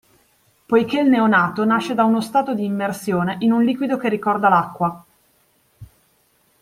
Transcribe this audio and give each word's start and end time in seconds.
Poiché 0.65 0.99
il 1.01 1.09
neonato 1.09 1.63
nasce 1.63 1.93
da 1.93 2.03
uno 2.05 2.21
stato 2.21 2.55
di 2.55 2.65
immersione 2.65 3.35
in 3.41 3.51
un 3.51 3.61
liquido 3.63 3.97
che 3.97 4.09
ricorda 4.09 4.49
l'acqua. 4.49 5.05